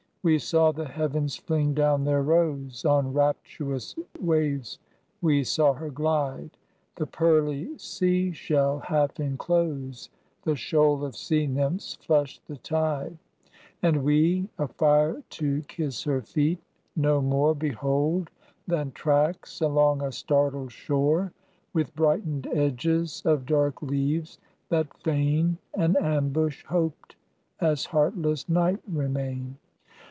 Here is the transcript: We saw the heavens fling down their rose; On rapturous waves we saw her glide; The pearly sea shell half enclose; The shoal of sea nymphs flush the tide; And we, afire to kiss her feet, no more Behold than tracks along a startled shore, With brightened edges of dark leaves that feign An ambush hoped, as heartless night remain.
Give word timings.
We 0.23 0.37
saw 0.37 0.71
the 0.71 0.85
heavens 0.87 1.35
fling 1.35 1.73
down 1.73 2.03
their 2.03 2.21
rose; 2.21 2.85
On 2.85 3.11
rapturous 3.11 3.95
waves 4.19 4.77
we 5.19 5.43
saw 5.43 5.73
her 5.73 5.89
glide; 5.89 6.51
The 6.93 7.07
pearly 7.07 7.75
sea 7.79 8.31
shell 8.31 8.77
half 8.81 9.19
enclose; 9.19 10.11
The 10.43 10.55
shoal 10.55 11.03
of 11.03 11.15
sea 11.15 11.47
nymphs 11.47 11.95
flush 11.95 12.37
the 12.45 12.57
tide; 12.57 13.17
And 13.81 14.03
we, 14.03 14.47
afire 14.59 15.23
to 15.41 15.63
kiss 15.63 16.03
her 16.03 16.21
feet, 16.21 16.59
no 16.95 17.19
more 17.19 17.55
Behold 17.55 18.29
than 18.67 18.91
tracks 18.91 19.59
along 19.59 20.03
a 20.03 20.11
startled 20.11 20.71
shore, 20.71 21.33
With 21.73 21.95
brightened 21.95 22.45
edges 22.53 23.23
of 23.25 23.47
dark 23.47 23.81
leaves 23.81 24.37
that 24.69 24.95
feign 24.99 25.57
An 25.73 25.95
ambush 25.99 26.63
hoped, 26.65 27.15
as 27.59 27.85
heartless 27.85 28.47
night 28.47 28.81
remain. 28.87 29.57